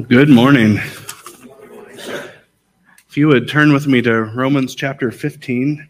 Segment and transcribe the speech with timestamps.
[0.00, 0.78] Good morning.
[3.08, 5.86] If you would turn with me to Romans chapter 15.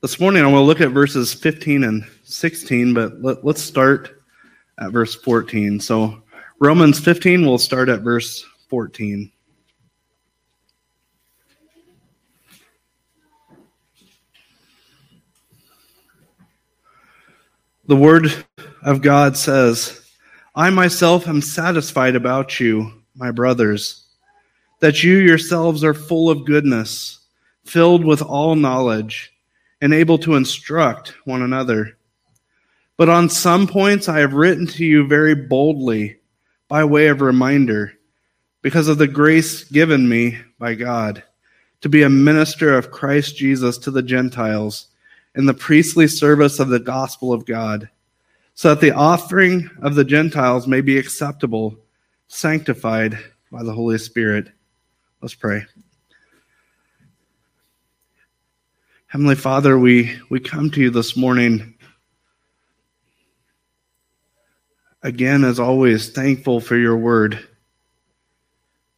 [0.00, 4.22] this morning I want to look at verses 15 and 16, but let, us start
[4.78, 5.78] at verse 14.
[5.78, 6.22] So,
[6.58, 9.30] Romans 15, we'll start at verse 14.
[17.86, 18.32] The Word
[18.82, 20.00] of God says,
[20.54, 24.06] I myself am satisfied about you, my brothers,
[24.80, 27.18] that you yourselves are full of goodness,
[27.66, 29.34] filled with all knowledge,
[29.82, 31.98] and able to instruct one another.
[32.96, 36.20] But on some points I have written to you very boldly
[36.68, 37.92] by way of reminder,
[38.62, 41.22] because of the grace given me by God
[41.82, 44.86] to be a minister of Christ Jesus to the Gentiles
[45.34, 47.88] in the priestly service of the gospel of God,
[48.54, 51.76] so that the offering of the Gentiles may be acceptable,
[52.28, 53.18] sanctified
[53.50, 54.48] by the Holy Spirit.
[55.20, 55.64] Let's pray.
[59.06, 61.74] Heavenly Father, we, we come to you this morning.
[65.02, 67.38] Again, as always, thankful for your word.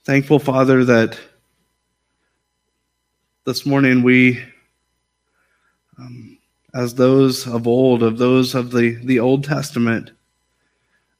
[0.05, 1.19] Thankful, Father, that
[3.45, 4.43] this morning we
[5.98, 6.39] um,
[6.75, 10.11] as those of old, of those of the, the Old Testament,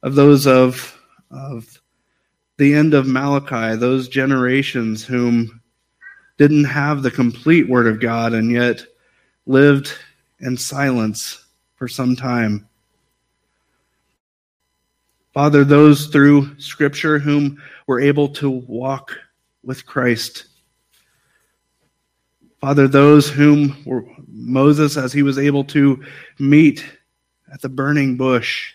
[0.03, 0.99] of those of,
[1.31, 1.81] of
[2.57, 5.61] the end of Malachi, those generations whom
[6.37, 8.85] didn't have the complete Word of God and yet
[9.47, 9.91] lived
[10.39, 12.67] in silence for some time.
[15.33, 19.17] Father, those through Scripture whom were able to walk
[19.63, 20.47] with Christ
[22.59, 24.03] Father, those whom were
[24.37, 26.03] Moses, as he was able to
[26.37, 26.85] meet
[27.51, 28.73] at the burning bush,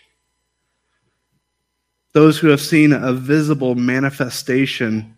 [2.11, 5.17] those who have seen a visible manifestation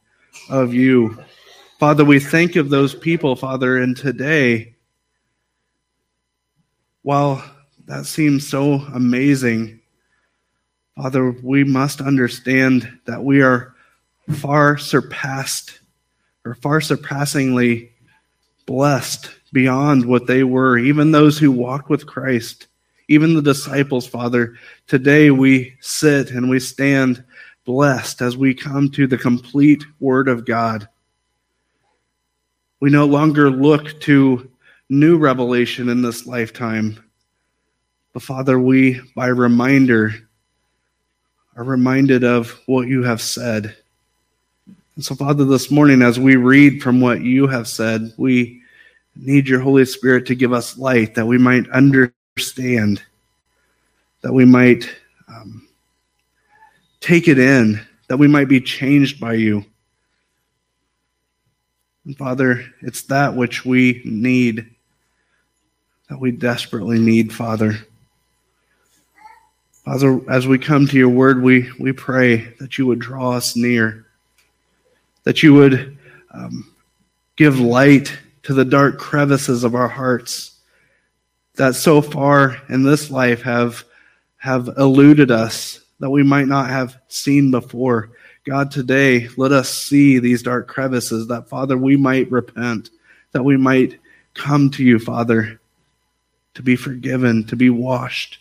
[0.50, 1.17] of you.
[1.79, 4.75] Father, we think of those people, Father, and today,
[7.01, 7.44] while
[7.85, 9.81] that seems so amazing,
[10.95, 13.75] Father, we must understand that we are
[14.31, 15.79] far surpassed
[16.45, 17.91] or far surpassingly
[18.66, 22.67] blessed beyond what they were, even those who walked with Christ,
[23.07, 24.57] even the disciples, Father.
[24.85, 27.23] Today we sit and we stand
[27.63, 30.89] blessed as we come to the complete Word of God.
[32.81, 34.51] We no longer look to
[34.89, 37.01] new revelation in this lifetime.
[38.11, 40.16] But Father, we, by reminder,
[41.55, 43.73] are reminded of what you have said.
[44.97, 48.61] And so, Father, this morning, as we read from what you have said, we
[49.15, 53.01] need your Holy Spirit to give us light that we might understand,
[54.21, 54.89] that we might
[55.27, 55.67] um,
[56.99, 59.65] take it in, that we might be changed by you.
[62.05, 64.69] And Father, it's that which we need,
[66.09, 67.77] that we desperately need, Father.
[69.85, 73.55] Father, as we come to your word, we, we pray that you would draw us
[73.55, 74.05] near
[75.25, 75.97] that you would
[76.31, 76.71] um,
[77.35, 80.59] give light to the dark crevices of our hearts
[81.56, 83.83] that so far in this life have,
[84.38, 88.11] have eluded us, that we might not have seen before.
[88.45, 92.91] God, today, let us see these dark crevices, that, Father, we might repent,
[93.31, 94.00] that we might
[94.35, 95.59] come to you, Father,
[96.53, 98.38] to be forgiven, to be washed.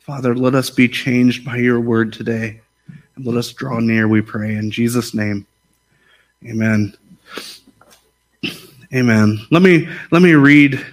[0.00, 2.60] Father, let us be changed by your word today.
[3.14, 4.56] And let us draw near, we pray.
[4.56, 5.46] In Jesus' name,
[6.44, 6.94] amen.
[8.92, 9.38] Amen.
[9.50, 10.84] Let me let me read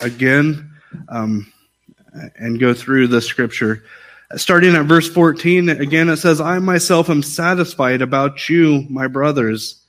[0.00, 0.70] again
[1.08, 1.50] um,
[2.36, 3.84] and go through the scripture.
[4.36, 9.82] Starting at verse 14, again it says, I myself am satisfied about you, my brothers,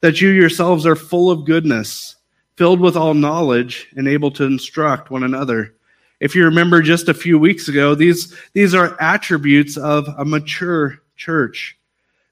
[0.00, 2.16] that you yourselves are full of goodness,
[2.56, 5.74] filled with all knowledge, and able to instruct one another.
[6.20, 11.00] If you remember just a few weeks ago, these, these are attributes of a mature
[11.16, 11.78] church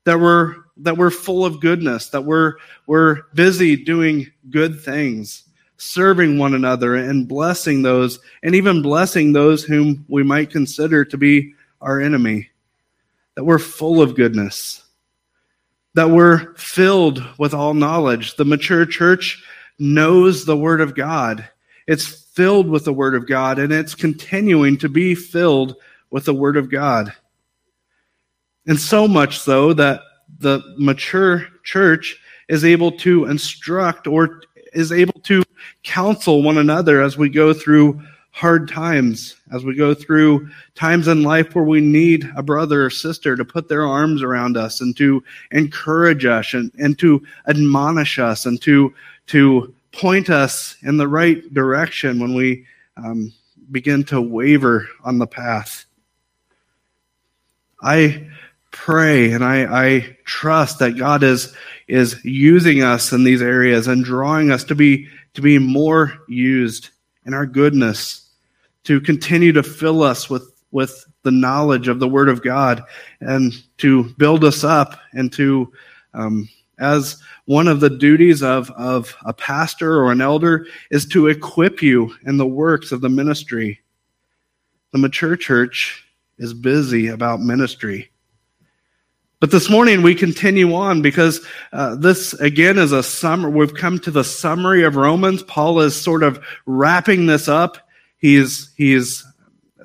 [0.04, 2.54] that were that we're full of goodness, that we're,
[2.86, 5.44] we're busy doing good things,
[5.78, 11.16] serving one another and blessing those, and even blessing those whom we might consider to
[11.16, 12.50] be our enemy.
[13.34, 14.82] That we're full of goodness,
[15.94, 18.36] that we're filled with all knowledge.
[18.36, 19.42] The mature church
[19.78, 21.46] knows the Word of God.
[21.86, 25.76] It's filled with the Word of God, and it's continuing to be filled
[26.10, 27.12] with the Word of God.
[28.66, 30.00] And so much so that
[30.38, 32.18] the mature church
[32.48, 34.42] is able to instruct or
[34.72, 35.42] is able to
[35.82, 38.00] counsel one another as we go through
[38.30, 42.90] hard times, as we go through times in life where we need a brother or
[42.90, 48.18] sister to put their arms around us and to encourage us and, and to admonish
[48.18, 48.92] us and to,
[49.26, 52.66] to point us in the right direction when we
[52.98, 53.32] um,
[53.70, 55.86] begin to waver on the path.
[57.82, 58.28] I
[58.76, 61.54] pray and I, I trust that God is,
[61.88, 66.90] is using us in these areas and drawing us to be, to be more used
[67.24, 68.30] in our goodness
[68.84, 72.84] to continue to fill us with, with the knowledge of the Word of God
[73.20, 75.72] and to build us up and to,
[76.14, 76.48] um,
[76.78, 81.82] as one of the duties of, of a pastor or an elder, is to equip
[81.82, 83.80] you in the works of the ministry.
[84.92, 86.04] The mature church
[86.38, 88.10] is busy about ministry.
[89.40, 93.50] But this morning we continue on because uh, this again is a summer.
[93.50, 95.42] We've come to the summary of Romans.
[95.42, 97.86] Paul is sort of wrapping this up
[98.18, 99.24] He's, he's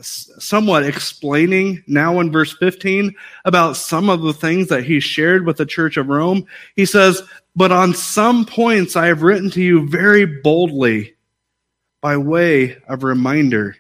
[0.01, 3.13] somewhat explaining now in verse 15
[3.45, 6.45] about some of the things that he shared with the church of Rome.
[6.75, 7.21] He says,
[7.56, 11.15] But on some points I have written to you very boldly
[12.01, 13.75] by way of reminder,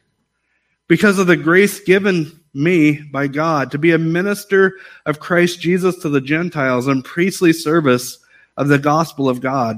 [0.87, 4.75] because of the grace given me by God to be a minister
[5.05, 8.19] of Christ Jesus to the Gentiles in priestly service
[8.57, 9.77] of the gospel of God,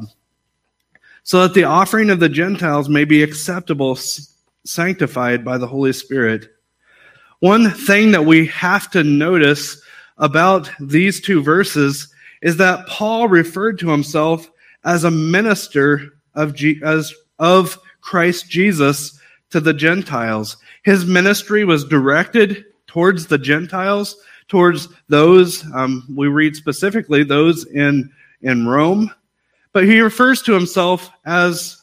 [1.23, 3.97] so that the offering of the Gentiles may be acceptable
[4.65, 6.49] sanctified by the Holy Spirit.
[7.39, 9.81] One thing that we have to notice
[10.17, 14.49] about these two verses is that Paul referred to himself
[14.83, 19.19] as a minister of, as, of Christ Jesus
[19.53, 20.57] to the Gentiles.
[20.81, 24.17] His ministry was directed towards the Gentiles,
[24.47, 28.11] towards those, um, we read specifically, those in,
[28.41, 29.13] in Rome.
[29.71, 31.79] But he refers to himself as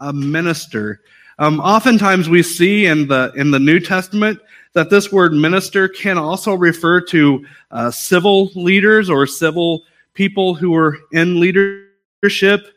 [0.00, 1.00] a minister.
[1.38, 4.38] Um, oftentimes we see in the in the New Testament
[4.74, 10.74] that this word minister can also refer to uh, civil leaders or civil people who
[10.76, 12.68] are in leadership.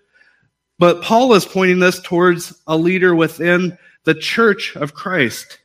[0.79, 3.77] But Paul is pointing this towards a leader within
[4.07, 5.59] the church of Christ.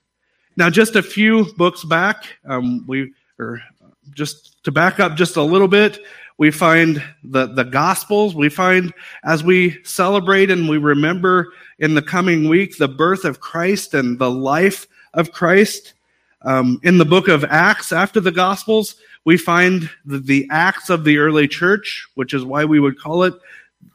[0.57, 3.63] Now, just a few books back, um, we or
[4.11, 6.01] just to back up just a little bit,
[6.39, 8.35] we find the, the Gospels.
[8.35, 8.93] We find
[9.23, 14.19] as we celebrate and we remember in the coming week the birth of Christ and
[14.19, 15.95] the life of Christ.
[16.43, 21.05] Um, in the book of Acts, after the Gospels, we find the, the Acts of
[21.05, 23.35] the early church, which is why we would call it,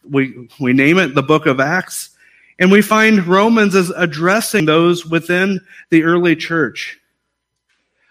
[0.10, 2.12] we, we name it the book of Acts.
[2.60, 7.00] And we find Romans as addressing those within the early church.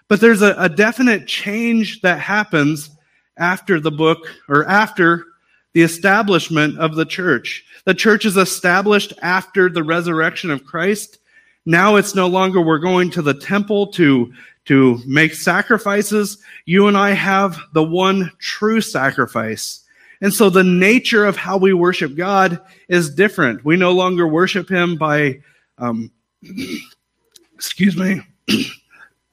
[0.09, 2.91] But there's a, a definite change that happens
[3.37, 5.25] after the book or after
[5.73, 7.65] the establishment of the church.
[7.85, 11.19] The church is established after the resurrection of Christ.
[11.67, 14.33] Now it's no longer we're going to the temple to,
[14.67, 16.39] to make sacrifices.
[16.65, 19.83] You and I have the one true sacrifice.
[20.21, 23.65] And so the nature of how we worship God is different.
[23.65, 25.41] We no longer worship Him by,
[25.79, 26.11] um,
[27.55, 28.23] excuse me.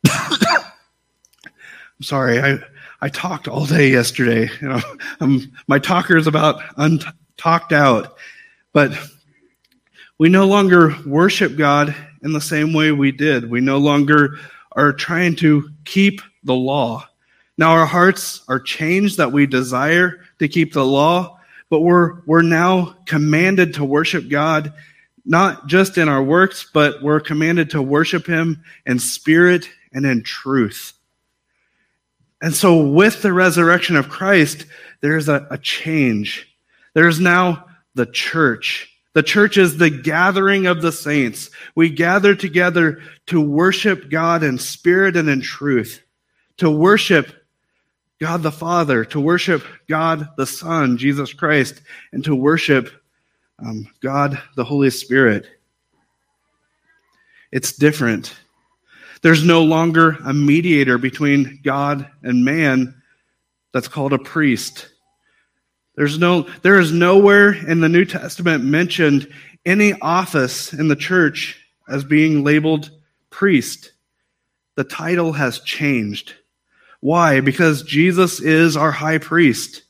[0.09, 2.41] I'm sorry.
[2.41, 2.59] I,
[3.01, 4.49] I talked all day yesterday.
[4.61, 4.81] You know,
[5.19, 8.17] I'm, my talker is about untalked out.
[8.73, 8.91] But
[10.17, 13.49] we no longer worship God in the same way we did.
[13.49, 14.39] We no longer
[14.71, 17.07] are trying to keep the law.
[17.57, 22.41] Now our hearts are changed that we desire to keep the law, but we're, we're
[22.41, 24.73] now commanded to worship God,
[25.25, 30.23] not just in our works, but we're commanded to worship Him in spirit and in
[30.23, 30.93] truth.
[32.41, 34.65] And so, with the resurrection of Christ,
[35.01, 36.49] there's a, a change.
[36.93, 38.89] There's now the church.
[39.13, 41.51] The church is the gathering of the saints.
[41.75, 46.01] We gather together to worship God in spirit and in truth,
[46.57, 47.31] to worship
[48.23, 51.81] God the Father, to worship God the Son, Jesus Christ,
[52.13, 52.89] and to worship
[53.59, 55.45] um, God the Holy Spirit.
[57.51, 58.33] It's different.
[59.23, 62.95] There's no longer a mediator between God and man
[63.73, 64.87] that's called a priest.
[65.95, 69.27] There's no, there is nowhere in the New Testament mentioned
[69.65, 72.89] any office in the church as being labeled
[73.31, 73.91] priest.
[74.75, 76.35] The title has changed.
[77.03, 77.41] Why?
[77.41, 79.83] Because Jesus is our high priest.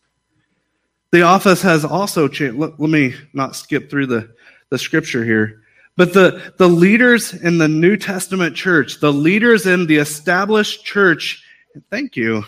[1.12, 2.58] The office has also changed.
[2.58, 4.34] Let, let me not skip through the,
[4.70, 5.62] the scripture here.
[5.96, 11.43] But the, the leaders in the New Testament church, the leaders in the established church,
[11.91, 12.46] thank you,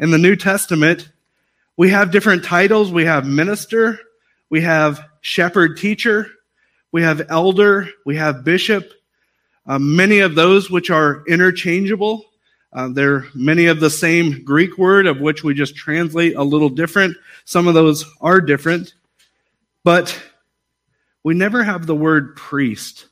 [0.00, 1.08] in the New Testament,
[1.78, 2.90] We have different titles.
[2.90, 4.00] We have minister,
[4.50, 6.26] we have shepherd teacher,
[6.90, 8.92] we have elder, we have bishop.
[9.64, 12.24] Uh, many of those which are interchangeable.
[12.72, 16.68] Uh, they're many of the same Greek word, of which we just translate a little
[16.68, 17.16] different.
[17.44, 18.94] Some of those are different,
[19.84, 20.20] but
[21.24, 23.06] we never have the word priest.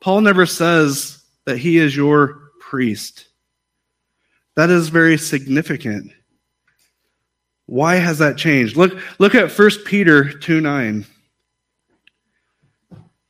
[0.00, 3.26] Paul never says that he is your priest.
[4.56, 6.12] That is very significant.
[7.66, 8.76] Why has that changed?
[8.76, 11.06] Look, look at 1 Peter 2 9.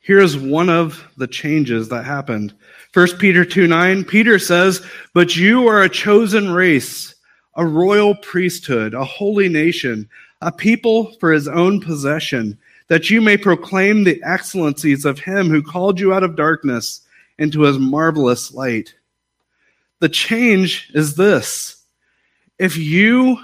[0.01, 2.53] Here's one of the changes that happened.
[2.95, 4.81] 1 Peter 2 9, Peter says,
[5.15, 7.17] But you are a chosen race,
[7.57, 10.09] a royal priesthood, a holy nation,
[10.41, 15.61] a people for his own possession, that you may proclaim the excellencies of him who
[15.61, 17.01] called you out of darkness
[17.37, 18.95] into his marvelous light.
[19.99, 21.83] The change is this
[22.61, 23.39] if you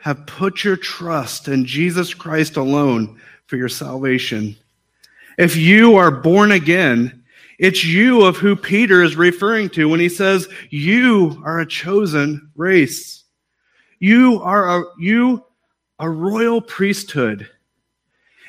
[0.00, 4.56] have put your trust in Jesus Christ alone for your salvation,
[5.40, 7.24] if you are born again,
[7.58, 12.50] it's you of who Peter is referring to when he says, You are a chosen
[12.56, 13.24] race.
[14.00, 15.42] You are a, you,
[15.98, 17.48] a royal priesthood.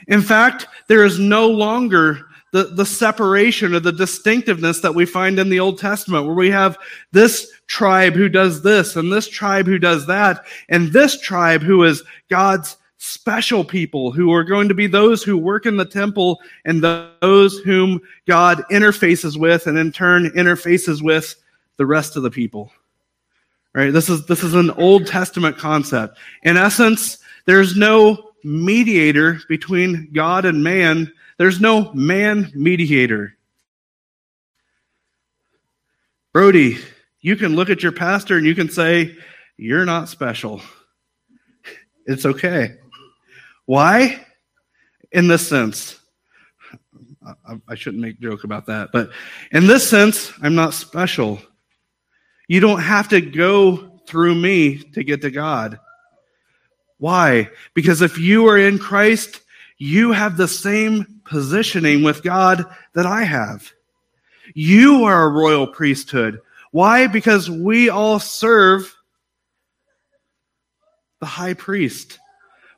[0.09, 5.39] In fact, there is no longer the, the separation or the distinctiveness that we find
[5.39, 6.77] in the Old Testament, where we have
[7.13, 11.85] this tribe who does this and this tribe who does that, and this tribe who
[11.85, 16.39] is God's special people who are going to be those who work in the temple
[16.65, 21.35] and those whom God interfaces with and in turn interfaces with
[21.77, 22.71] the rest of the people.
[23.73, 23.91] Right?
[23.91, 26.19] This is this is an Old Testament concept.
[26.43, 33.35] In essence, there's no mediator between God and man there's no man mediator.
[36.33, 36.77] Brody,
[37.19, 39.17] you can look at your pastor and you can say,
[39.57, 40.61] You're not special.
[42.07, 42.77] It's okay.
[43.65, 44.25] Why?
[45.11, 45.99] In this sense,
[47.67, 49.11] I, shouldn't make joke about that, but
[49.51, 51.39] in this sense, I'm not special.
[52.47, 55.79] You don't have to go through me to get to God.
[56.97, 57.49] Why?
[57.73, 59.41] Because if you are in Christ,
[59.77, 63.71] you have the same positioning with God that I have.
[64.53, 66.41] You are a royal priesthood.
[66.71, 67.07] Why?
[67.07, 68.95] Because we all serve
[71.19, 72.19] the high priest.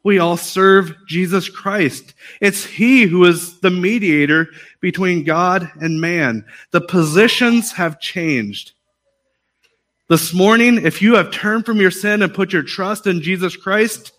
[0.03, 2.13] We all serve Jesus Christ.
[2.41, 4.49] It's He who is the mediator
[4.81, 6.45] between God and man.
[6.71, 8.73] The positions have changed.
[10.09, 13.55] This morning, if you have turned from your sin and put your trust in Jesus
[13.55, 14.11] Christ,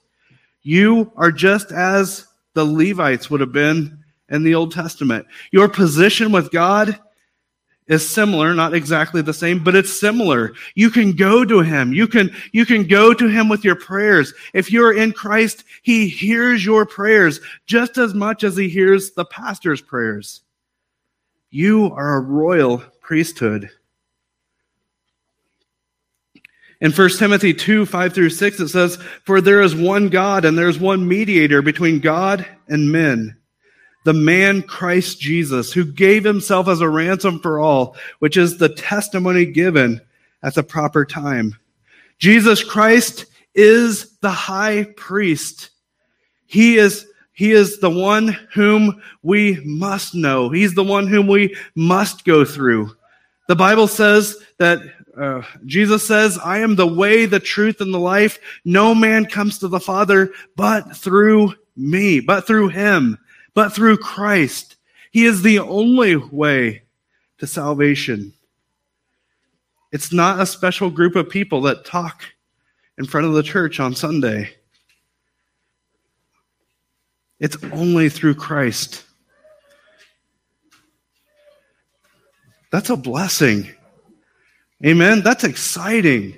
[0.62, 5.26] you are just as the Levites would have been in the Old Testament.
[5.52, 6.98] Your position with God
[7.86, 10.54] is similar, not exactly the same, but it's similar.
[10.74, 11.92] You can go to him.
[11.92, 14.32] You can, you can go to him with your prayers.
[14.54, 19.26] If you're in Christ, he hears your prayers just as much as he hears the
[19.26, 20.40] pastor's prayers.
[21.50, 23.70] You are a royal priesthood.
[26.80, 30.58] In 1 Timothy 2, 5 through 6, it says, For there is one God and
[30.58, 33.36] there is one mediator between God and men,
[34.04, 38.68] the man Christ Jesus, who gave himself as a ransom for all, which is the
[38.68, 40.00] testimony given
[40.42, 41.56] at the proper time.
[42.18, 45.70] Jesus Christ is the high priest.
[46.46, 50.50] He is he is the one whom we must know.
[50.50, 52.94] He's the one whom we must go through.
[53.48, 54.80] The Bible says that
[55.18, 58.38] uh, Jesus says, I am the way, the truth, and the life.
[58.64, 63.18] No man comes to the Father but through me, but through him,
[63.54, 64.76] but through Christ.
[65.10, 66.82] He is the only way
[67.38, 68.32] to salvation.
[69.92, 72.24] It's not a special group of people that talk
[72.98, 74.50] in front of the church on Sunday.
[77.38, 79.04] It's only through Christ.
[82.72, 83.68] That's a blessing.
[84.84, 85.22] Amen.
[85.22, 86.36] That's exciting.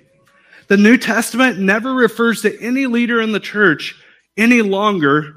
[0.68, 3.94] The New Testament never refers to any leader in the church
[4.36, 5.35] any longer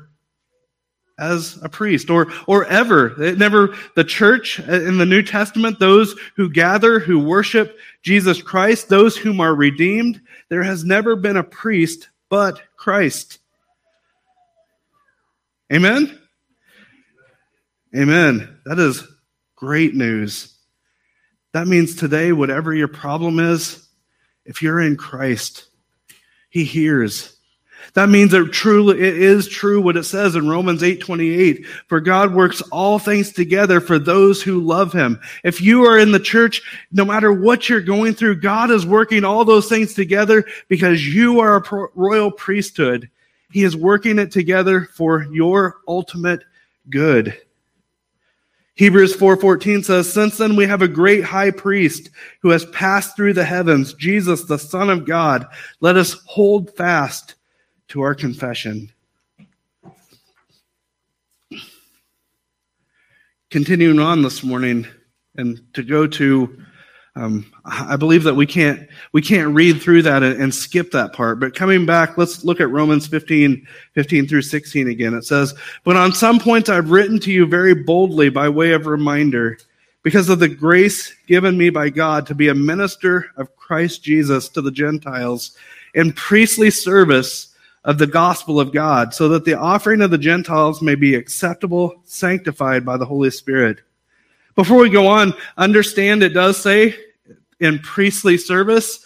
[1.19, 3.21] as a priest or, or ever.
[3.21, 8.41] It never, the church uh, in the New Testament, those who gather, who worship Jesus
[8.41, 13.39] Christ, those whom are redeemed, there has never been a priest but Christ.
[15.71, 16.19] Amen?
[17.95, 18.59] Amen.
[18.65, 19.03] That is
[19.55, 20.55] great news.
[21.53, 23.87] That means today, whatever your problem is,
[24.45, 25.65] if you're in Christ,
[26.49, 27.38] He hears.
[27.93, 32.33] That means it truly it is true what it says in Romans 8:28, for God
[32.33, 35.19] works all things together for those who love him.
[35.43, 39.23] If you are in the church, no matter what you're going through, God is working
[39.23, 43.09] all those things together because you are a royal priesthood.
[43.51, 46.43] He is working it together for your ultimate
[46.89, 47.35] good.
[48.75, 53.33] Hebrews 4:14 says, "Since then we have a great high priest who has passed through
[53.33, 55.47] the heavens, Jesus the Son of God.
[55.81, 57.35] Let us hold fast
[57.89, 58.91] to our confession."
[63.49, 64.87] Continuing on this morning
[65.35, 66.57] and to go to
[67.15, 71.11] um, I believe that we can't we can't read through that and, and, skip that
[71.11, 71.39] part.
[71.39, 75.13] But coming back, let's look at Romans 15, 15 through 16 again.
[75.13, 75.53] It says,
[75.83, 79.57] But on some points I've written to you very boldly by way of reminder,
[80.03, 84.47] because of the grace given me by God to be a minister of Christ Jesus
[84.49, 85.57] to the Gentiles
[85.95, 87.48] in priestly service
[87.85, 92.01] of the gospel of God, so that the offering of the Gentiles may be acceptable,
[92.03, 93.79] sanctified by the Holy Spirit.
[94.55, 96.95] Before we go on, understand it does say
[97.59, 99.03] in priestly service.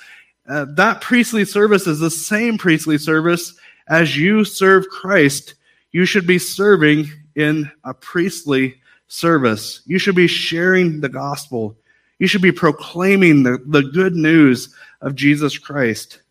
[0.47, 3.53] Uh, that priestly service is the same priestly service
[3.87, 5.55] as you serve Christ.
[5.91, 9.81] You should be serving in a priestly service.
[9.85, 11.77] You should be sharing the gospel.
[12.19, 16.21] You should be proclaiming the, the good news of Jesus Christ.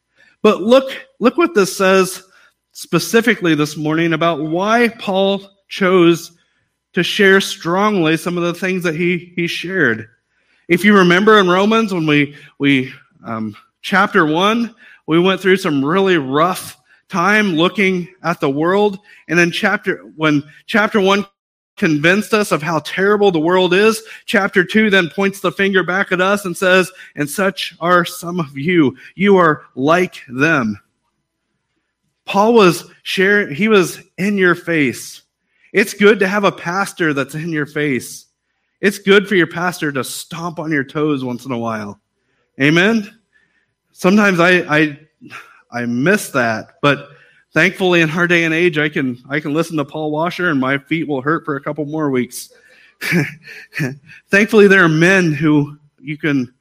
[0.43, 2.25] But look, look what this says
[2.73, 6.33] specifically this morning about why Paul chose
[6.95, 10.09] to share strongly some of the things that he, he shared.
[10.69, 12.93] If you remember in Romans, when we, we
[13.25, 14.75] um, chapter one,
[15.07, 18.99] we went through some really rough time looking at the world.
[19.29, 21.27] And then chapter, when chapter one
[21.77, 26.13] convinced us of how terrible the world is, chapter two then points the finger back
[26.13, 28.97] at us and says, and such are some of you.
[29.15, 30.79] You are like them.
[32.33, 35.21] Paul was sharing, he was in your face.
[35.75, 38.25] It's good to have a pastor that's in your face.
[38.81, 42.01] It's good for your pastor to stomp on your toes once in a while.
[42.59, 43.21] Amen.
[43.93, 44.99] Sometimes I I
[45.71, 47.11] I miss that, but
[47.53, 50.59] thankfully in our day and age I can I can listen to Paul Washer and
[50.59, 52.51] my feet will hurt for a couple more weeks.
[54.31, 56.55] thankfully there are men who you can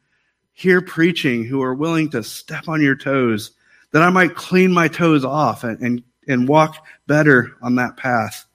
[0.51, 3.51] hear preaching who are willing to step on your toes
[3.91, 8.45] that I might clean my toes off and, and, and walk better on that path.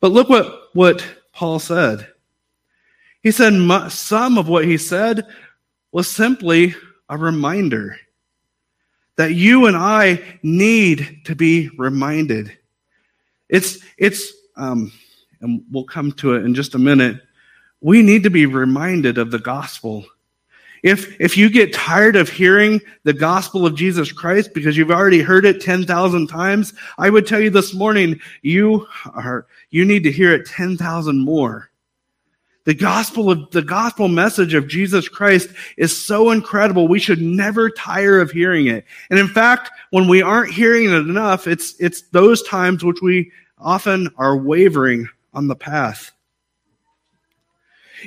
[0.00, 2.08] But look what, what Paul said.
[3.22, 3.54] He said
[3.88, 5.26] some of what he said
[5.92, 6.74] was simply
[7.08, 7.96] a reminder
[9.16, 12.56] that you and I need to be reminded.
[13.48, 14.92] It's, it's, um,
[15.40, 17.22] and we'll come to it in just a minute.
[17.80, 20.04] We need to be reminded of the gospel.
[20.84, 25.22] If, if you get tired of hearing the gospel of Jesus Christ because you've already
[25.22, 30.12] heard it 10,000 times, I would tell you this morning, you are, you need to
[30.12, 31.70] hear it 10,000 more.
[32.64, 36.86] The gospel of the gospel message of Jesus Christ is so incredible.
[36.86, 38.84] We should never tire of hearing it.
[39.08, 43.32] And in fact, when we aren't hearing it enough, it's, it's those times which we
[43.58, 46.12] often are wavering on the path.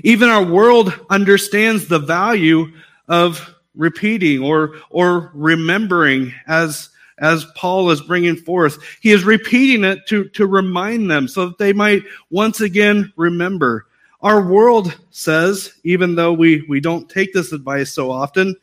[0.03, 2.71] Even our world understands the value
[3.07, 8.77] of repeating or, or remembering as, as Paul is bringing forth.
[9.01, 13.85] He is repeating it to, to remind them so that they might once again remember.
[14.21, 18.55] Our world says, even though we, we don't take this advice so often,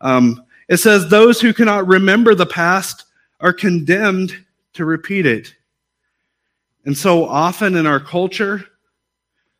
[0.00, 3.04] um, it says those who cannot remember the past
[3.40, 4.36] are condemned
[4.74, 5.54] to repeat it.
[6.84, 8.64] And so often in our culture,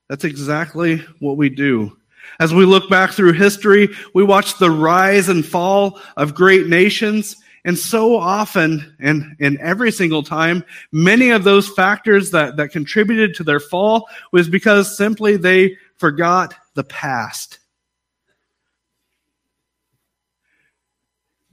[0.09, 1.97] that's exactly what we do.
[2.40, 7.37] As we look back through history, we watch the rise and fall of great nations
[7.64, 13.35] and so often, and, and every single time, many of those factors that, that contributed
[13.35, 17.59] to their fall was because simply they forgot the past.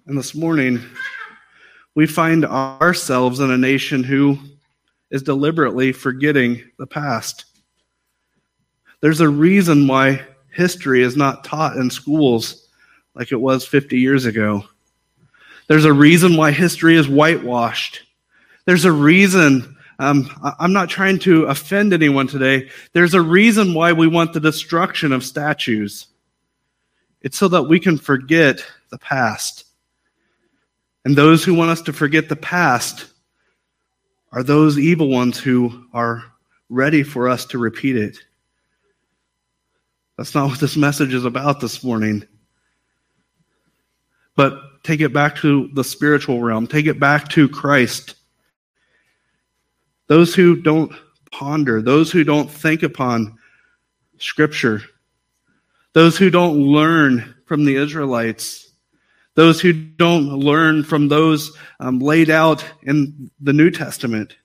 [0.08, 0.80] And this morning,
[1.96, 4.38] we find ourselves in a nation who
[5.10, 7.46] is deliberately forgetting the past.
[9.06, 12.68] There's a reason why history is not taught in schools
[13.14, 14.64] like it was 50 years ago.
[15.68, 18.02] There's a reason why history is whitewashed.
[18.66, 19.78] There's a reason.
[20.00, 22.72] Um, I'm not trying to offend anyone today.
[22.94, 26.08] There's a reason why we want the destruction of statues.
[27.22, 29.66] It's so that we can forget the past.
[31.04, 33.06] And those who want us to forget the past
[34.32, 36.24] are those evil ones who are
[36.70, 38.18] ready for us to repeat it.
[40.18, 42.26] That's not what this message is about this morning.
[44.36, 48.16] But take it back to the spiritual realm, take it back to Christ.
[50.08, 50.92] those who don't
[51.32, 53.38] ponder, those who don't think upon
[54.18, 54.82] Scripture,
[55.94, 58.70] those who don't learn from the Israelites,
[59.36, 64.36] those who don't learn from those um, laid out in the New Testament,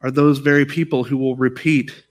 [0.00, 2.04] are those very people who will repeat.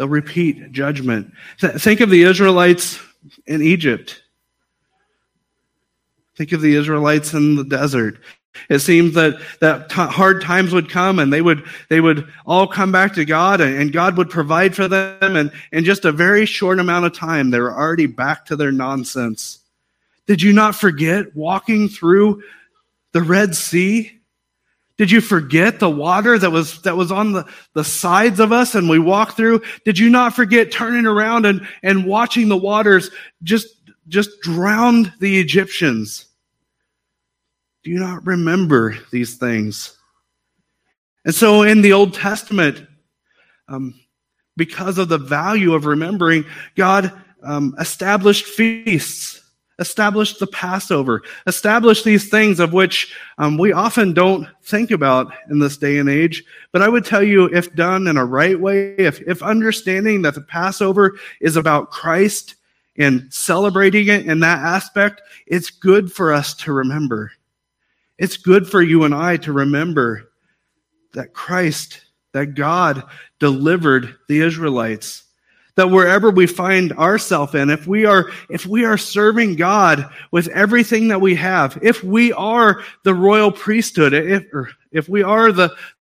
[0.00, 1.30] They'll repeat judgment.
[1.58, 2.98] Think of the Israelites
[3.44, 4.22] in Egypt.
[6.36, 8.16] Think of the Israelites in the desert.
[8.70, 12.66] It seems that, that t- hard times would come and they would, they would all
[12.66, 15.36] come back to God and, and God would provide for them.
[15.36, 18.72] And in just a very short amount of time, they were already back to their
[18.72, 19.58] nonsense.
[20.26, 22.42] Did you not forget walking through
[23.12, 24.18] the Red Sea?
[25.00, 28.74] Did you forget the water that was, that was on the, the sides of us
[28.74, 29.62] and we walked through?
[29.86, 33.10] Did you not forget turning around and, and watching the waters
[33.42, 33.68] just,
[34.08, 36.26] just drowned the Egyptians?
[37.82, 39.96] Do you not remember these things?
[41.24, 42.86] And so in the Old Testament,
[43.68, 43.98] um,
[44.58, 46.44] because of the value of remembering,
[46.76, 47.10] God
[47.42, 49.39] um, established feasts,
[49.80, 55.58] established the Passover, established these things of which um, we often don't think about in
[55.58, 56.44] this day and age.
[56.70, 60.34] But I would tell you, if done in a right way, if, if understanding that
[60.34, 62.56] the Passover is about Christ
[62.96, 67.32] and celebrating it in that aspect, it's good for us to remember.
[68.18, 70.30] It's good for you and I to remember
[71.14, 73.02] that Christ, that God
[73.38, 75.24] delivered the Israelites.
[75.76, 80.48] That wherever we find ourselves in, if we are, if we are serving God with
[80.48, 84.44] everything that we have, if we are the royal priesthood, if,
[84.92, 85.74] if we are the,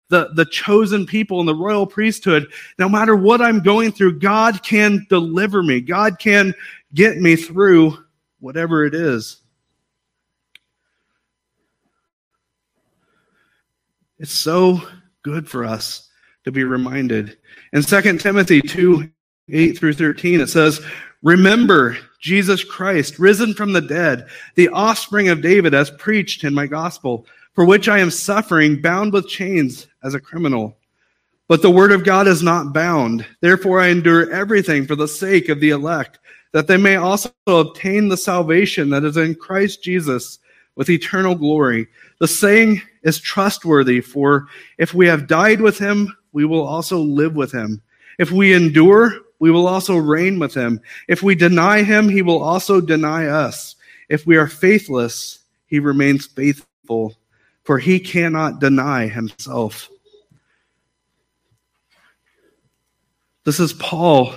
[0.09, 4.61] the, the chosen people in the royal priesthood, no matter what I'm going through, God
[4.63, 5.81] can deliver me.
[5.81, 6.53] God can
[6.93, 7.97] get me through
[8.39, 9.41] whatever it is.
[14.17, 14.81] It's so
[15.23, 16.09] good for us
[16.45, 17.37] to be reminded.
[17.73, 19.11] In 2 Timothy 2
[19.49, 20.81] 8 through 13, it says,
[21.21, 26.67] Remember Jesus Christ, risen from the dead, the offspring of David, as preached in my
[26.67, 30.77] gospel, for which I am suffering, bound with chains as a criminal.
[31.47, 33.25] But the word of God is not bound.
[33.41, 36.19] Therefore, I endure everything for the sake of the elect,
[36.51, 40.39] that they may also obtain the salvation that is in Christ Jesus
[40.75, 41.87] with eternal glory.
[42.19, 47.35] The saying is trustworthy, for if we have died with him, we will also live
[47.35, 47.81] with him.
[48.17, 50.81] If we endure, we will also reign with him.
[51.07, 53.75] If we deny him, he will also deny us.
[54.09, 57.15] If we are faithless, he remains faithful,
[57.63, 59.89] for he cannot deny himself.
[63.43, 64.33] This is Paul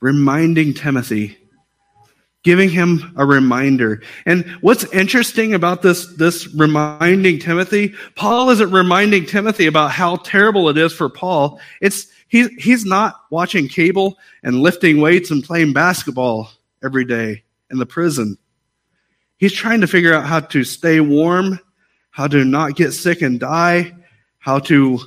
[0.00, 1.38] reminding Timothy
[2.46, 4.00] giving him a reminder.
[4.24, 10.68] And what's interesting about this, this reminding Timothy, Paul isn't reminding Timothy about how terrible
[10.68, 11.58] it is for Paul.
[11.80, 16.50] It's, he's, he's not watching cable and lifting weights and playing basketball
[16.82, 18.38] every day in the prison.
[19.38, 21.60] He's trying to figure out how to stay warm,
[22.10, 23.92] how to not get sick and die,
[24.38, 25.00] how to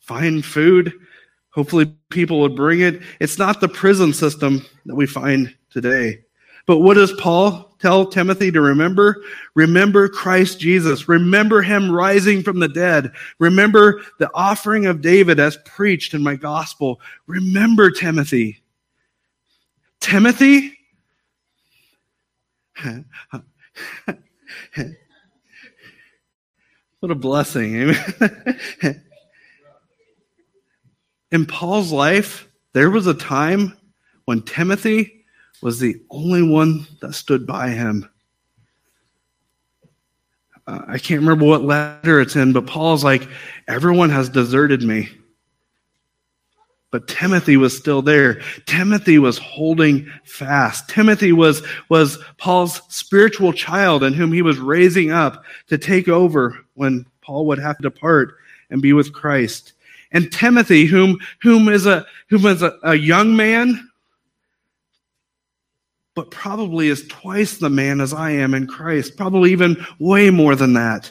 [0.00, 0.92] find food.
[1.50, 3.02] Hopefully people would bring it.
[3.20, 6.24] It's not the prison system that we find today.
[6.66, 9.22] But what does Paul tell Timothy to remember?
[9.54, 11.08] Remember Christ Jesus.
[11.08, 13.12] Remember him rising from the dead.
[13.40, 17.00] Remember the offering of David as preached in my gospel.
[17.26, 18.62] Remember Timothy.
[20.00, 20.78] Timothy?
[27.00, 27.94] what a blessing.
[31.32, 33.76] in Paul's life, there was a time
[34.24, 35.21] when Timothy
[35.62, 38.08] was the only one that stood by him.
[40.66, 43.28] Uh, I can't remember what letter it's in, but Paul's like,
[43.68, 45.08] everyone has deserted me.
[46.90, 48.42] But Timothy was still there.
[48.66, 50.90] Timothy was holding fast.
[50.90, 56.58] Timothy was, was Paul's spiritual child in whom he was raising up to take over
[56.74, 58.34] when Paul would have to depart
[58.68, 59.72] and be with Christ.
[60.10, 63.88] And Timothy, whom, whom is a, whom is a, a young man
[66.14, 70.54] but probably is twice the man as I am in Christ, probably even way more
[70.54, 71.10] than that.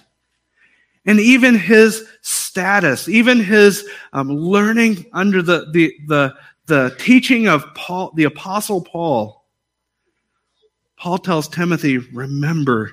[1.05, 6.35] And even his status, even his um, learning under the, the, the,
[6.67, 9.43] the teaching of Paul, the apostle Paul,
[10.97, 12.91] Paul tells Timothy, remember,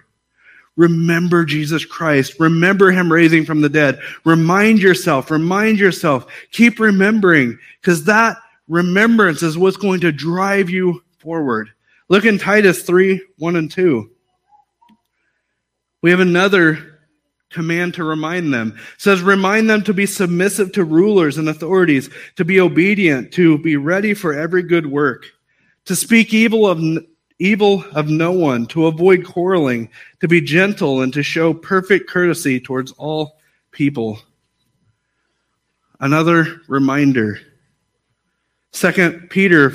[0.77, 2.41] remember Jesus Christ.
[2.41, 4.01] Remember him raising from the dead.
[4.25, 11.03] Remind yourself, remind yourself, keep remembering, because that remembrance is what's going to drive you
[11.19, 11.71] forward.
[12.09, 14.11] Look in Titus 3 1 and 2.
[16.01, 16.99] We have another
[17.51, 18.77] command to remind them.
[18.95, 23.59] It says, remind them to be submissive to rulers and authorities, to be obedient, to
[23.59, 25.27] be ready for every good work,
[25.87, 26.81] to speak evil of,
[27.39, 29.89] evil of no one, to avoid quarreling,
[30.21, 33.39] to be gentle, and to show perfect courtesy towards all
[33.71, 34.19] people.
[36.01, 37.41] Another reminder.
[38.73, 39.75] Second Peter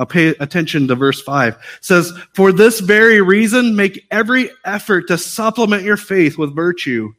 [0.00, 1.52] I'll pay attention to verse 5.
[1.52, 7.12] It says, For this very reason, make every effort to supplement your faith with virtue,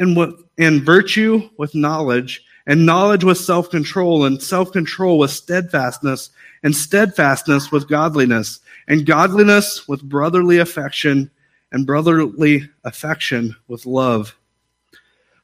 [0.00, 5.30] and, with, and virtue with knowledge, and knowledge with self control, and self control with
[5.30, 6.30] steadfastness,
[6.64, 11.30] and steadfastness with godliness, and godliness with brotherly affection,
[11.70, 14.34] and brotherly affection with love.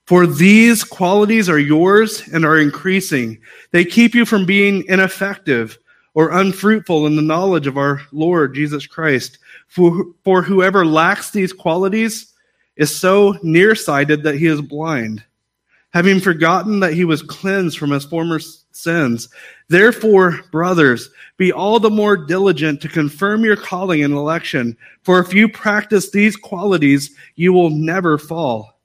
[0.07, 3.39] For these qualities are yours and are increasing.
[3.71, 5.79] They keep you from being ineffective
[6.15, 9.39] or unfruitful in the knowledge of our Lord Jesus Christ.
[9.69, 12.33] For, for whoever lacks these qualities
[12.77, 15.23] is so nearsighted that he is blind,
[15.93, 18.41] having forgotten that he was cleansed from his former
[18.73, 19.29] sins.
[19.69, 24.77] Therefore, brothers, be all the more diligent to confirm your calling and election.
[25.03, 28.79] For if you practice these qualities, you will never fall.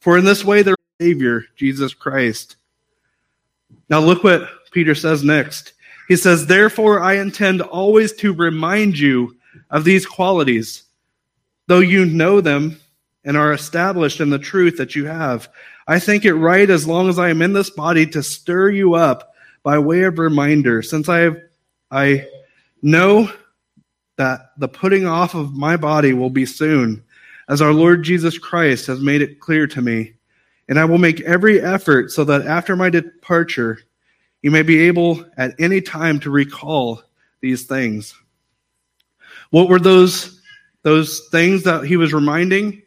[0.00, 2.56] For in this way, the Savior, Jesus Christ.
[3.88, 5.74] Now, look what Peter says next.
[6.12, 9.34] He says, Therefore, I intend always to remind you
[9.70, 10.82] of these qualities,
[11.68, 12.78] though you know them
[13.24, 15.48] and are established in the truth that you have.
[15.88, 18.92] I think it right, as long as I am in this body, to stir you
[18.92, 21.38] up by way of reminder, since I have,
[21.90, 22.28] I
[22.82, 23.32] know
[24.16, 27.02] that the putting off of my body will be soon,
[27.48, 30.12] as our Lord Jesus Christ has made it clear to me.
[30.68, 33.78] And I will make every effort so that after my departure,
[34.42, 37.02] you may be able at any time to recall
[37.40, 38.14] these things.
[39.50, 40.40] What were those,
[40.82, 42.82] those things that he was reminding?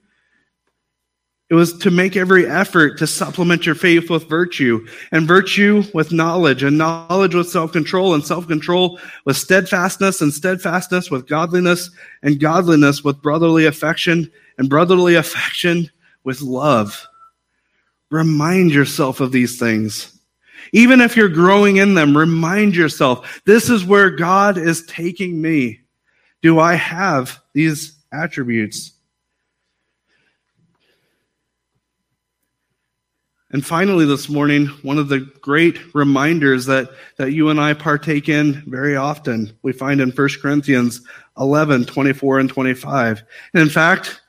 [1.49, 6.11] It was to make every effort to supplement your faith with virtue, and virtue with
[6.11, 11.91] knowledge, and knowledge with self control, and self control with steadfastness, and steadfastness with godliness,
[12.23, 15.89] and godliness with brotherly affection, and brotherly affection
[16.23, 17.07] with love.
[18.09, 20.14] Remind yourself of these things.
[20.71, 25.81] Even if you're growing in them, remind yourself this is where God is taking me.
[26.41, 28.91] Do I have these attributes?
[33.55, 38.27] And finally, this morning, one of the great reminders that, that you and I partake
[38.27, 41.01] in very often, we find in 1 Corinthians
[41.37, 43.23] 11, 24 and 25.
[43.53, 44.19] And in fact,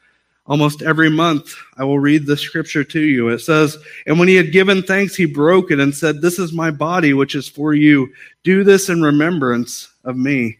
[0.48, 3.28] Almost every month, I will read the scripture to you.
[3.28, 6.52] It says, And when he had given thanks, he broke it and said, This is
[6.52, 8.12] my body, which is for you.
[8.44, 10.58] Do this in remembrance of me.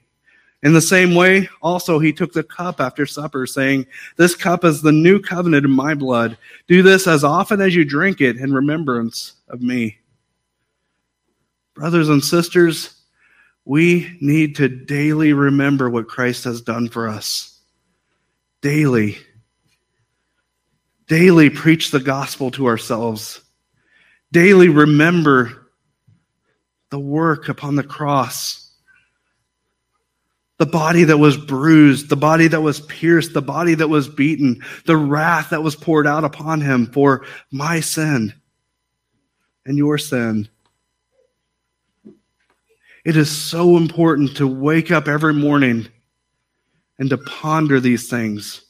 [0.64, 4.82] In the same way, also, he took the cup after supper, saying, This cup is
[4.82, 6.36] the new covenant in my blood.
[6.66, 9.98] Do this as often as you drink it in remembrance of me.
[11.74, 13.02] Brothers and sisters,
[13.64, 17.60] we need to daily remember what Christ has done for us.
[18.62, 19.18] Daily.
[21.08, 23.40] Daily preach the gospel to ourselves.
[24.32, 25.70] Daily remember
[26.90, 28.62] the work upon the cross.
[30.58, 34.62] The body that was bruised, the body that was pierced, the body that was beaten,
[34.86, 38.32] the wrath that was poured out upon him for my sin
[39.64, 40.48] and your sin.
[43.04, 45.86] It is so important to wake up every morning
[46.98, 48.65] and to ponder these things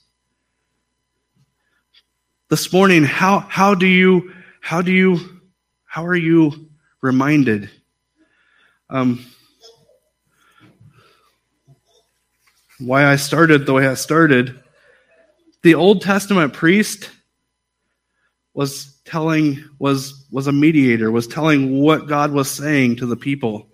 [2.49, 5.19] this morning, how, how do you, how do you,
[5.85, 6.69] how are you
[7.01, 7.69] reminded?
[8.89, 9.25] Um,
[12.79, 14.63] why I started the way I started.
[15.63, 17.11] The Old Testament priest
[18.55, 23.69] was telling was was a mediator, was telling what God was saying to the people.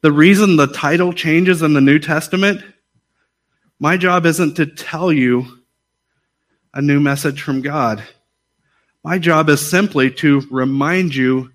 [0.00, 2.62] The reason the title changes in the New Testament,
[3.78, 5.63] my job isn't to tell you
[6.74, 8.02] a new message from God.
[9.04, 11.52] My job is simply to remind you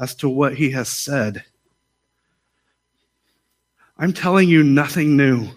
[0.00, 1.44] as to what he has said.
[3.98, 5.48] I'm telling you nothing new.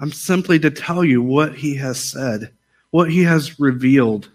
[0.00, 2.52] I'm simply to tell you what he has said,
[2.90, 4.30] what he has revealed.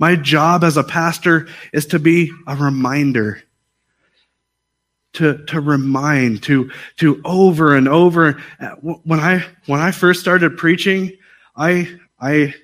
[0.00, 3.42] My job as a pastor is to be a reminder.
[5.14, 8.42] To, to remind, to, to over and over.
[8.80, 11.12] When I, when I first started preaching,
[11.54, 12.54] I, I,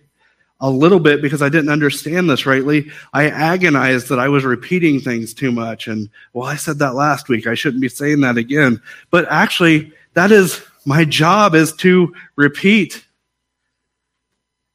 [0.60, 2.90] a little bit because I didn't understand this rightly.
[3.12, 5.86] I agonized that I was repeating things too much.
[5.86, 7.46] And well, I said that last week.
[7.46, 8.82] I shouldn't be saying that again.
[9.10, 13.04] But actually, that is my job is to repeat.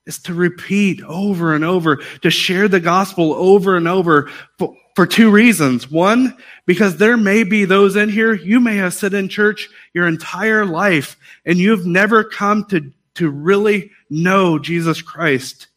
[0.05, 5.07] Is to repeat over and over, to share the gospel over and over for, for
[5.07, 5.89] two reasons.
[5.89, 10.07] One, because there may be those in here, you may have sat in church your
[10.07, 15.67] entire life and you've never come to, to really know Jesus Christ.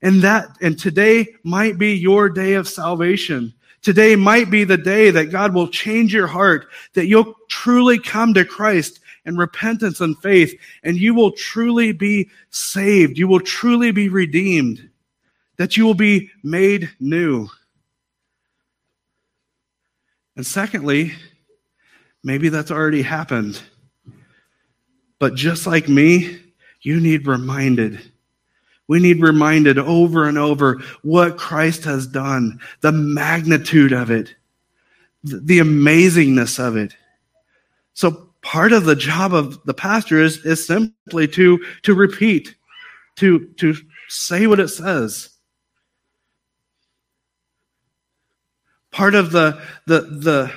[0.00, 3.52] And that, and today might be your day of salvation.
[3.82, 8.34] Today might be the day that God will change your heart, that you'll truly come
[8.34, 13.18] to Christ in repentance and faith, and you will truly be saved.
[13.18, 14.88] You will truly be redeemed,
[15.56, 17.48] that you will be made new.
[20.36, 21.12] And secondly,
[22.22, 23.60] maybe that's already happened.
[25.18, 26.40] But just like me,
[26.80, 28.00] you need reminded
[28.88, 34.34] we need reminded over and over what Christ has done, the magnitude of it,
[35.22, 36.96] the amazingness of it.
[37.92, 42.54] So part of the job of the pastor is, is simply to, to repeat,
[43.16, 43.74] to, to
[44.08, 45.30] say what it says.
[48.90, 50.52] Part of the, the, the,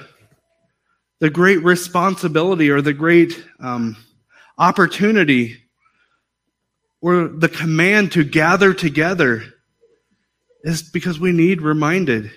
[1.19, 3.97] the great responsibility or the great um,
[4.57, 5.60] opportunity
[7.01, 9.43] or the command to gather together
[10.63, 12.31] is because we need reminded.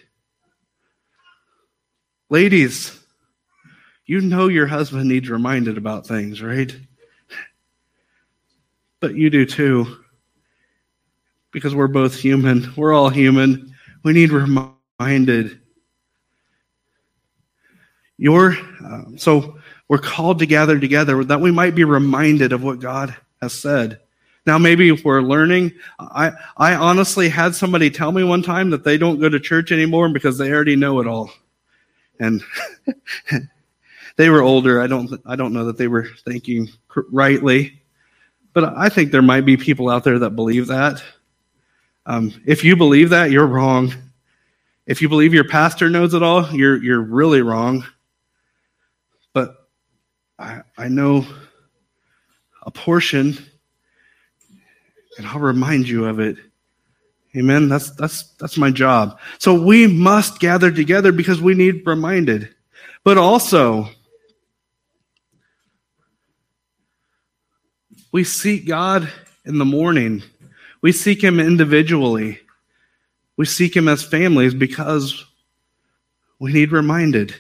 [2.31, 2.99] Ladies,
[4.07, 6.75] you know your husband needs reminded about things, right?
[9.01, 9.99] But you do too.
[11.53, 12.73] Because we're both human.
[12.75, 13.75] We're all human.
[14.03, 15.61] We need reminded.
[18.17, 22.81] Your, uh, so we're called to gather together that we might be reminded of what
[22.81, 24.01] God has said.
[24.47, 25.73] Now, maybe we're learning.
[25.99, 29.73] I, I honestly had somebody tell me one time that they don't go to church
[29.73, 31.31] anymore because they already know it all.
[32.21, 32.43] And
[34.17, 34.83] they were older.
[34.83, 36.69] I don't, I don't know that they were thinking
[37.11, 37.83] rightly,
[38.53, 41.03] but I think there might be people out there that believe that.
[42.05, 43.95] Um, if you believe that, you're wrong.
[44.87, 47.87] If you believe your pastor knows it all, you're, you're really wrong.
[49.33, 49.69] But
[50.39, 51.25] I, I know
[52.63, 53.39] a portion
[55.19, 56.37] and I'll remind you of it.
[57.37, 57.69] Amen.
[57.69, 59.19] That's that's that's my job.
[59.39, 62.55] So we must gather together because we need reminded.
[63.03, 63.89] But also
[68.13, 69.11] we seek God
[69.45, 70.23] in the morning.
[70.81, 72.39] We seek him individually.
[73.37, 75.25] We seek him as families because
[76.39, 77.35] we need reminded.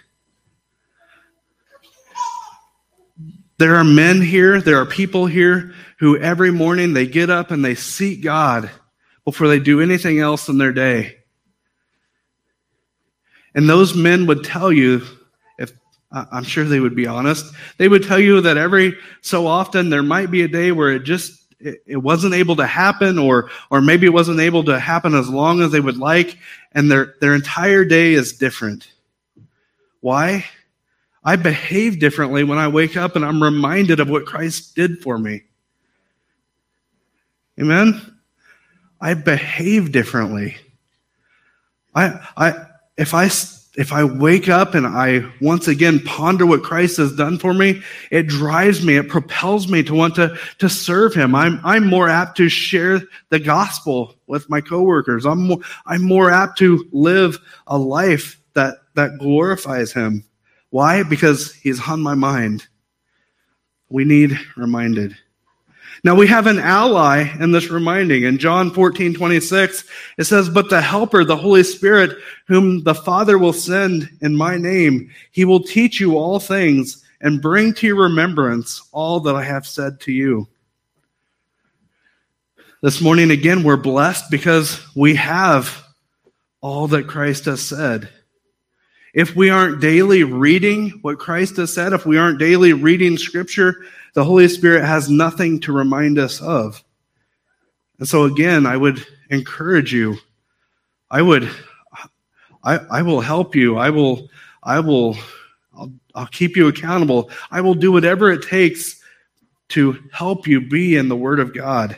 [3.59, 7.65] There are men here, there are people here who every morning they get up and
[7.65, 8.71] they seek God
[9.25, 11.17] before they do anything else in their day.
[13.55, 15.03] And those men would tell you,
[15.59, 15.73] if
[16.11, 20.03] I'm sure they would be honest, they would tell you that every so often there
[20.03, 24.07] might be a day where it just it, wasn't able to happen or or maybe
[24.07, 26.37] it wasn't able to happen as long as they would like
[26.73, 28.89] and their their entire day is different.
[30.01, 30.45] Why?
[31.25, 35.17] I behave differently when I wake up and I'm reminded of what Christ did for
[35.17, 35.45] me.
[37.61, 38.01] Amen?
[39.01, 40.57] I behave differently.
[41.95, 43.27] I, I, if I,
[43.77, 47.83] if I wake up and I once again ponder what Christ has done for me,
[48.11, 51.35] it drives me, it propels me to want to, to serve Him.
[51.35, 55.27] I'm, I'm more apt to share the gospel with my coworkers.
[55.27, 60.25] I'm more, I'm more apt to live a life that, that glorifies Him.
[60.71, 61.03] Why?
[61.03, 62.67] Because He's on my mind.
[63.88, 65.17] We need reminded.
[66.05, 68.25] Now we have an ally in this reminding.
[68.25, 69.85] In John 14, 26,
[70.19, 74.59] it says, But the Helper, the Holy Spirit, whom the Father will send in my
[74.59, 79.42] name, he will teach you all things and bring to your remembrance all that I
[79.44, 80.46] have said to you.
[82.83, 85.87] This morning, again, we're blessed because we have
[86.61, 88.11] all that Christ has said.
[89.15, 93.87] If we aren't daily reading what Christ has said, if we aren't daily reading Scripture,
[94.15, 96.83] the Holy Spirit has nothing to remind us of.
[97.98, 100.17] And so again, I would encourage you.
[101.10, 101.50] I would,
[102.62, 103.77] I, I will help you.
[103.77, 104.29] I will,
[104.62, 105.17] I will,
[105.77, 107.31] I'll, I'll keep you accountable.
[107.50, 109.00] I will do whatever it takes
[109.71, 111.96] to help you be in the Word of God.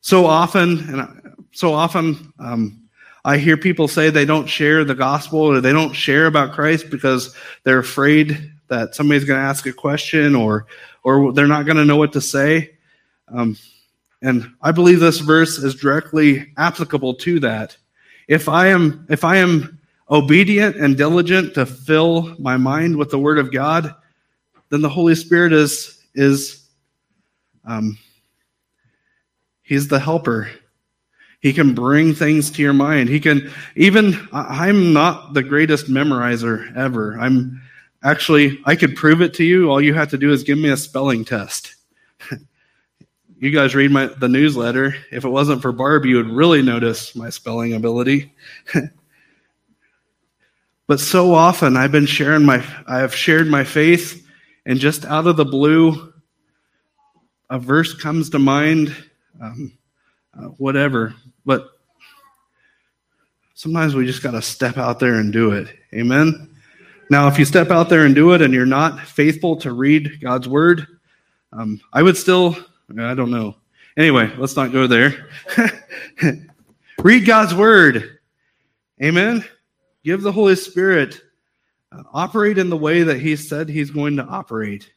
[0.00, 2.88] So often, and so often um,
[3.24, 6.90] I hear people say they don't share the gospel or they don't share about Christ
[6.90, 7.34] because
[7.64, 10.66] they're afraid that somebody's going to ask a question or
[11.02, 12.72] or they're not going to know what to say.
[13.28, 13.56] Um,
[14.22, 17.76] and I believe this verse is directly applicable to that.
[18.28, 19.78] If I am if I am
[20.10, 23.94] obedient and diligent to fill my mind with the Word of God,
[24.70, 26.66] then the Holy Spirit is is
[27.64, 27.98] um,
[29.62, 30.48] he's the helper.
[31.40, 33.08] He can bring things to your mind.
[33.08, 37.18] He can even, I'm not the greatest memorizer ever.
[37.20, 37.62] I'm
[38.06, 39.68] actually, I could prove it to you.
[39.68, 41.74] All you have to do is give me a spelling test.
[43.38, 44.94] you guys read my, the newsletter.
[45.10, 48.32] If it wasn't for Barb, you would really notice my spelling ability.
[50.86, 54.24] but so often I've been sharing my, I have shared my faith
[54.64, 56.12] and just out of the blue,
[57.50, 58.94] a verse comes to mind,
[59.40, 59.76] um,
[60.38, 61.12] uh, whatever.
[61.44, 61.70] But
[63.54, 65.74] sometimes we just got to step out there and do it.
[65.92, 66.55] Amen.
[67.08, 70.20] Now, if you step out there and do it and you're not faithful to read
[70.20, 70.86] God's word,
[71.52, 72.56] um, I would still,
[72.98, 73.56] I don't know.
[73.96, 75.28] Anyway, let's not go there.
[77.02, 78.18] read God's word.
[79.02, 79.44] Amen.
[80.04, 81.20] Give the Holy Spirit,
[81.92, 84.90] uh, operate in the way that He said He's going to operate.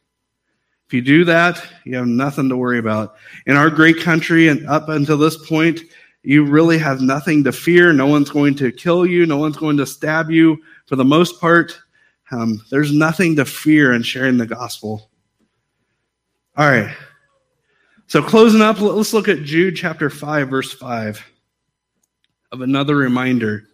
[0.88, 3.14] If you do that, you have nothing to worry about.
[3.46, 5.80] In our great country, and up until this point,
[6.22, 7.92] you really have nothing to fear.
[7.92, 9.24] No one's going to kill you.
[9.24, 10.60] No one's going to stab you.
[10.86, 11.80] For the most part,
[12.30, 15.10] um, there's nothing to fear in sharing the gospel.
[16.56, 16.94] All right.
[18.06, 21.24] So, closing up, let's look at Jude chapter 5, verse 5
[22.52, 23.64] of another reminder.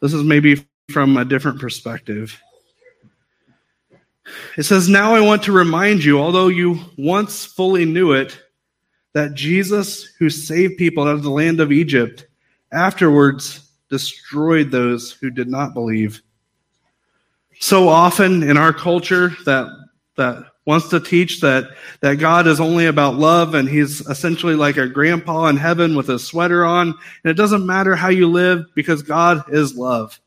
[0.00, 2.40] This is maybe from a different perspective.
[4.56, 8.40] It says, Now I want to remind you, although you once fully knew it,
[9.12, 12.26] that Jesus, who saved people out of the land of Egypt,
[12.72, 16.22] afterwards destroyed those who did not believe.
[17.60, 19.68] So often in our culture that
[20.16, 21.68] that wants to teach that
[22.00, 26.08] that God is only about love and he's essentially like a grandpa in heaven with
[26.08, 30.18] a sweater on and it doesn't matter how you live because God is love.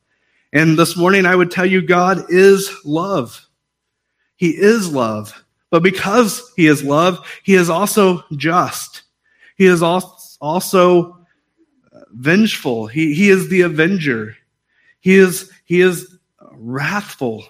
[0.54, 3.48] And this morning I would tell you God is love.
[4.36, 5.44] He is love.
[5.72, 9.02] But because he is love, he is also just.
[9.56, 11.18] He is also
[12.12, 12.86] vengeful.
[12.86, 14.38] He, he is the avenger.
[15.00, 16.13] He is, he is
[16.64, 17.46] wrathful.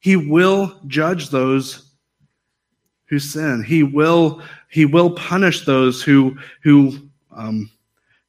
[0.00, 1.90] He will judge those
[3.06, 3.62] who sin.
[3.62, 7.70] He will, he will punish those who, who, um,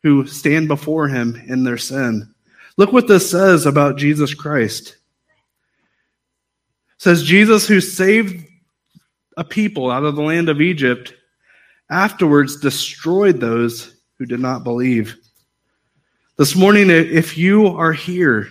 [0.03, 2.33] who stand before him in their sin.
[2.77, 4.89] Look what this says about Jesus Christ.
[4.89, 8.45] It says Jesus who saved
[9.35, 11.13] a people out of the land of Egypt,
[11.89, 15.15] afterwards destroyed those who did not believe.
[16.37, 18.49] This morning, if you are here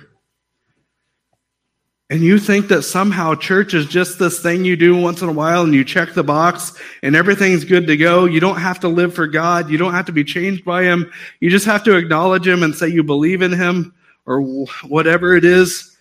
[2.08, 5.32] and you think that somehow church is just this thing you do once in a
[5.32, 8.88] while and you check the box and everything's good to go, you don't have to
[8.88, 11.96] live for God, you don't have to be changed by Him, you just have to
[11.96, 13.92] acknowledge Him and say you believe in Him
[14.24, 14.40] or
[14.84, 15.96] whatever it is,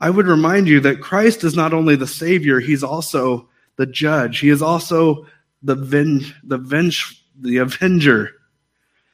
[0.00, 4.40] I would remind you that Christ is not only the Savior, He's also the judge.
[4.40, 5.26] He is also
[5.62, 8.26] the venge, the venge, the avenger.
[8.26, 8.32] It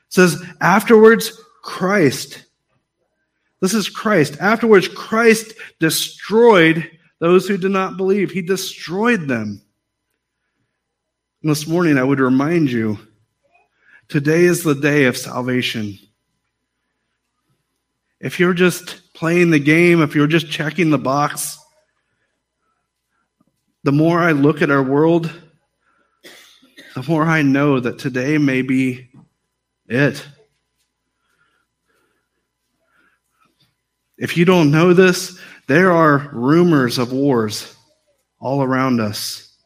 [0.09, 2.45] says afterwards, Christ.
[3.63, 4.39] This is Christ.
[4.41, 6.91] Afterwards, Christ destroyed
[7.21, 8.33] those who did not believe.
[8.33, 9.63] He destroyed them.
[11.43, 12.99] And this morning, I would remind you
[14.09, 15.97] today is the day of salvation.
[18.19, 21.57] If you're just playing the game, if you're just checking the box,
[23.85, 25.31] the more I look at our world,
[26.97, 29.09] the more I know that today may be
[29.87, 30.27] it.
[34.23, 37.75] If you don't know this, there are rumors of wars
[38.39, 39.57] all around us.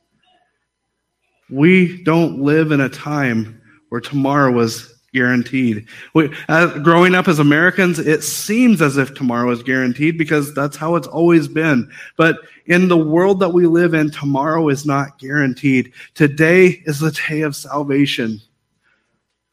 [1.50, 5.86] We don't live in a time where tomorrow is guaranteed.
[6.14, 10.78] We, as, growing up as Americans, it seems as if tomorrow is guaranteed because that's
[10.78, 11.90] how it's always been.
[12.16, 15.92] But in the world that we live in, tomorrow is not guaranteed.
[16.14, 18.40] Today is the day of salvation.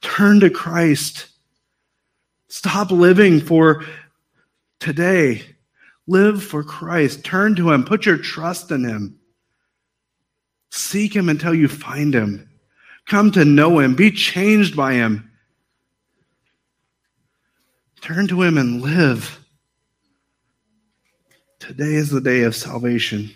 [0.02, 1.28] Turn to Christ.
[2.48, 3.84] Stop living for
[4.84, 5.42] today.
[6.06, 7.24] Live for Christ.
[7.24, 7.86] Turn to Him.
[7.86, 9.18] Put your trust in Him.
[10.70, 12.50] Seek Him until you find Him.
[13.08, 13.96] Come to know Him.
[13.96, 15.32] Be changed by Him.
[18.02, 19.40] Turn to Him and live.
[21.60, 23.32] Today is the day of salvation.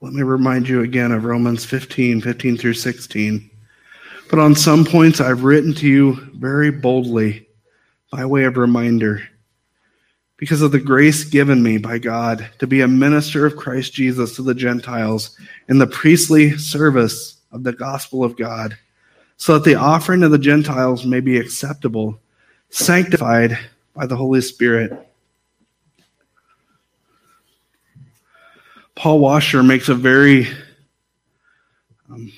[0.00, 3.51] Let me remind you again of Romans 15 15 through 16.
[4.32, 7.46] But on some points, I've written to you very boldly
[8.10, 9.28] by way of reminder
[10.38, 14.34] because of the grace given me by God to be a minister of Christ Jesus
[14.36, 15.36] to the Gentiles
[15.68, 18.78] in the priestly service of the gospel of God,
[19.36, 22.18] so that the offering of the Gentiles may be acceptable,
[22.70, 23.58] sanctified
[23.92, 25.10] by the Holy Spirit.
[28.94, 30.48] Paul Washer makes a very
[32.08, 32.32] um,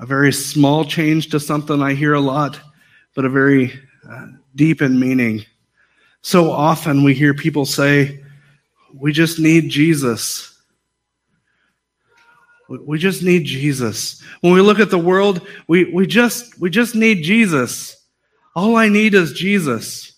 [0.00, 2.58] a very small change to something I hear a lot,
[3.14, 3.78] but a very
[4.08, 5.44] uh, deep in meaning.
[6.22, 8.24] So often we hear people say,
[8.94, 10.58] we just need Jesus.
[12.68, 14.22] We just need Jesus.
[14.40, 17.96] When we look at the world, we, we just we just need Jesus.
[18.54, 20.09] All I need is Jesus.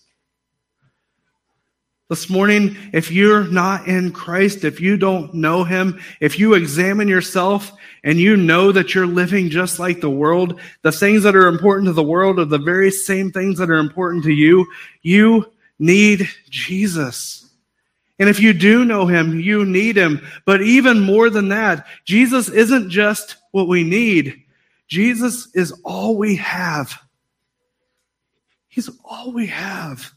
[2.13, 7.07] This morning, if you're not in Christ, if you don't know Him, if you examine
[7.07, 7.71] yourself
[8.03, 11.87] and you know that you're living just like the world, the things that are important
[11.87, 14.67] to the world are the very same things that are important to you,
[15.01, 17.49] you need Jesus.
[18.19, 20.23] And if you do know Him, you need Him.
[20.45, 24.39] But even more than that, Jesus isn't just what we need.
[24.87, 26.93] Jesus is all we have.
[28.67, 30.13] He's all we have.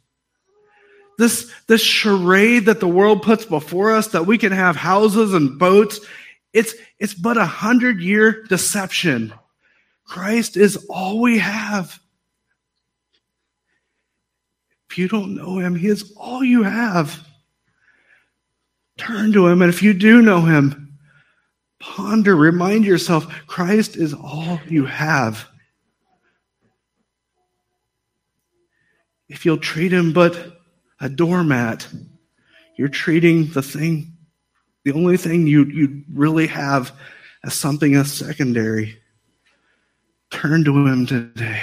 [1.19, 5.59] This, this charade that the world puts before us that we can have houses and
[5.59, 6.01] boats,
[6.53, 9.33] it's, it's but a hundred year deception.
[10.05, 11.99] Christ is all we have.
[14.91, 17.27] If you don't know him, he is all you have.
[18.97, 20.99] Turn to him, and if you do know him,
[21.81, 25.47] ponder, remind yourself Christ is all you have.
[29.29, 30.56] If you'll treat him but
[31.01, 31.87] a doormat.
[32.77, 34.17] You're treating the thing,
[34.85, 36.93] the only thing you, you really have
[37.45, 38.99] as something as secondary.
[40.31, 41.63] Turn to Him today.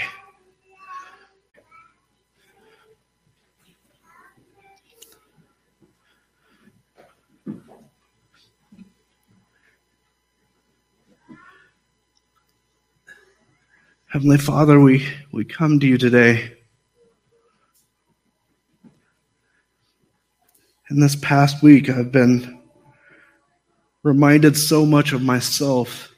[14.13, 16.55] Heavenly Father, we, we come to you today.
[20.93, 22.61] In this past week, I've been
[24.03, 26.13] reminded so much of myself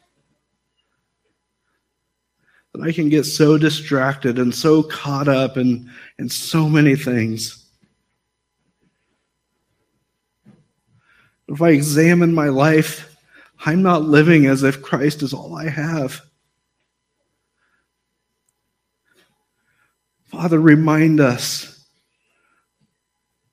[2.73, 7.65] that I can get so distracted and so caught up in, in so many things.
[11.47, 13.15] If I examine my life,
[13.65, 16.19] I'm not living as if Christ is all I have.
[20.26, 21.74] Father, remind us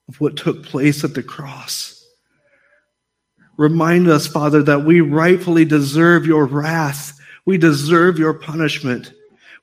[0.07, 2.05] of what took place at the cross.
[3.57, 7.19] Remind us, Father, that we rightfully deserve your wrath.
[7.45, 9.13] We deserve your punishment.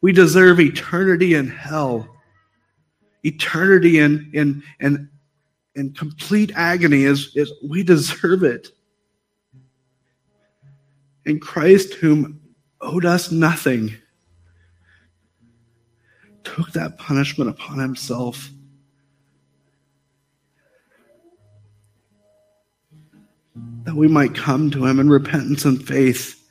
[0.01, 2.09] We deserve eternity in hell.
[3.24, 5.09] Eternity in, in, in,
[5.74, 8.68] in complete agony is, is we deserve it.
[11.26, 12.41] And Christ, whom
[12.80, 13.95] owed us nothing,
[16.45, 18.51] took that punishment upon himself
[24.01, 26.42] we might come to him in repentance and faith.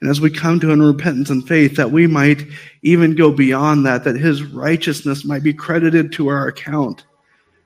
[0.00, 2.46] And as we come to him in repentance and faith, that we might
[2.82, 7.04] even go beyond that, that his righteousness might be credited to our account,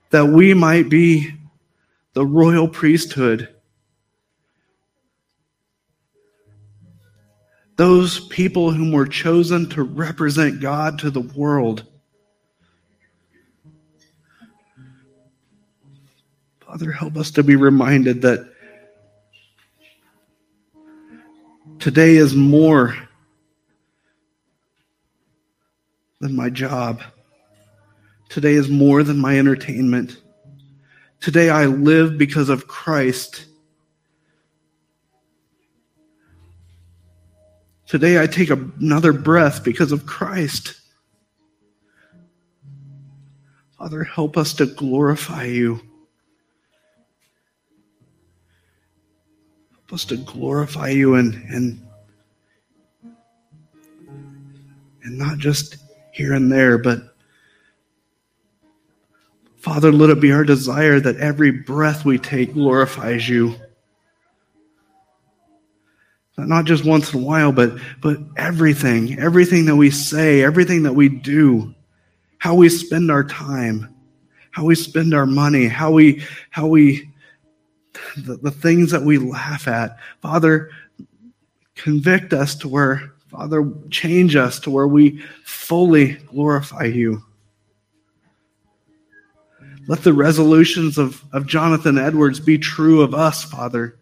[0.09, 1.31] that we might be
[2.13, 3.49] the royal priesthood.
[7.75, 11.85] Those people whom were chosen to represent God to the world.
[16.65, 18.52] Father, help us to be reminded that
[21.83, 22.95] Today is more
[26.21, 27.01] than my job.
[28.29, 30.15] Today is more than my entertainment.
[31.19, 33.47] Today I live because of Christ.
[37.85, 40.79] Today I take another breath because of Christ.
[43.77, 45.81] Father, help us to glorify you.
[49.91, 51.85] Us to glorify you and and
[55.03, 55.77] and not just
[56.11, 57.13] here and there, but
[59.57, 63.55] Father, let it be our desire that every breath we take glorifies you.
[66.37, 70.93] Not just once in a while, but, but everything, everything that we say, everything that
[70.93, 71.73] we do,
[72.39, 73.95] how we spend our time,
[74.51, 77.12] how we spend our money, how we, how we
[78.17, 79.97] the, the things that we laugh at.
[80.21, 80.71] Father,
[81.75, 87.23] convict us to where Father, change us to where we fully glorify you.
[89.87, 93.97] Let the resolutions of, of Jonathan Edwards be true of us, Father.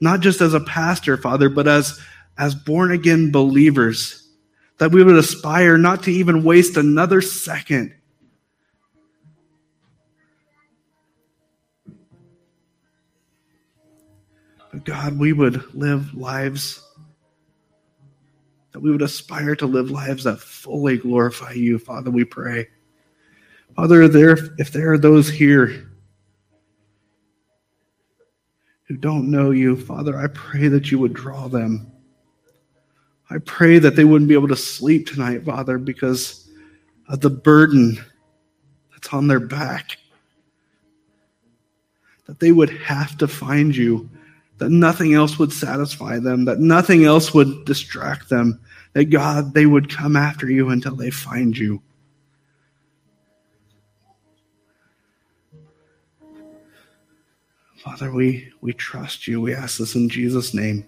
[0.00, 2.00] Not just as a pastor, Father, but as,
[2.38, 4.30] as born again believers.
[4.78, 7.94] That we would aspire not to even waste another second
[14.88, 16.82] God, we would live lives
[18.72, 22.66] that we would aspire to live lives that fully glorify you, Father, we pray.
[23.76, 25.90] Father, there, if there are those here
[28.84, 31.92] who don't know you, Father, I pray that you would draw them.
[33.28, 36.48] I pray that they wouldn't be able to sleep tonight, Father, because
[37.08, 38.02] of the burden
[38.92, 39.98] that's on their back.
[42.24, 44.08] That they would have to find you,
[44.58, 48.60] that nothing else would satisfy them, that nothing else would distract them,
[48.92, 51.80] that God, they would come after you until they find you.
[57.76, 59.40] Father, we, we trust you.
[59.40, 60.84] We ask this in Jesus' name.